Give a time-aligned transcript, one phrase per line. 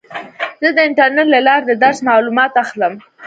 [0.61, 2.93] زه د انټرنیټ له لارې د درس معلومات اخلم.